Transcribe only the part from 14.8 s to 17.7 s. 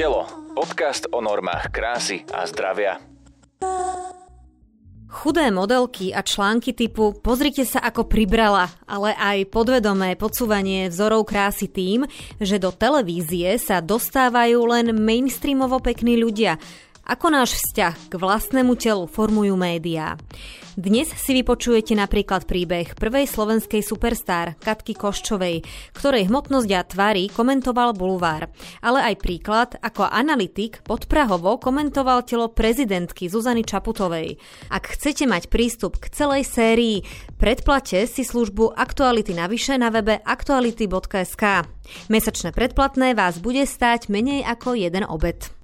mainstreamovo pekní ľudia– ako náš